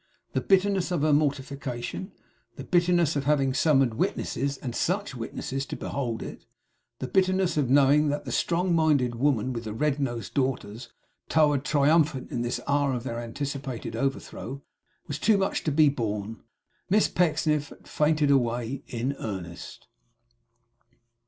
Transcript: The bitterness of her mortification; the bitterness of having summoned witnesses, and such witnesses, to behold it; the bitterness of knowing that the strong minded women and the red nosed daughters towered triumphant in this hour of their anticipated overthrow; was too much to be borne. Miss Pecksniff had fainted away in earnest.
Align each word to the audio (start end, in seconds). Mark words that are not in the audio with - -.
The 0.33 0.41
bitterness 0.41 0.89
of 0.89 1.03
her 1.03 1.13
mortification; 1.13 2.11
the 2.55 2.63
bitterness 2.63 3.15
of 3.15 3.25
having 3.25 3.53
summoned 3.53 3.93
witnesses, 3.93 4.57
and 4.57 4.73
such 4.75 5.13
witnesses, 5.13 5.63
to 5.67 5.75
behold 5.75 6.23
it; 6.23 6.43
the 6.97 7.05
bitterness 7.07 7.55
of 7.55 7.69
knowing 7.69 8.07
that 8.09 8.25
the 8.25 8.31
strong 8.31 8.73
minded 8.73 9.13
women 9.13 9.53
and 9.53 9.55
the 9.57 9.75
red 9.75 9.99
nosed 9.99 10.33
daughters 10.33 10.89
towered 11.29 11.63
triumphant 11.63 12.31
in 12.31 12.41
this 12.41 12.59
hour 12.67 12.93
of 12.95 13.03
their 13.03 13.19
anticipated 13.19 13.95
overthrow; 13.95 14.63
was 15.07 15.19
too 15.19 15.37
much 15.37 15.63
to 15.65 15.71
be 15.71 15.87
borne. 15.87 16.41
Miss 16.89 17.07
Pecksniff 17.07 17.69
had 17.69 17.87
fainted 17.87 18.31
away 18.31 18.81
in 18.87 19.15
earnest. 19.19 19.85